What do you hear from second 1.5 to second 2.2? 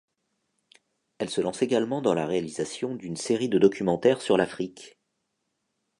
également dans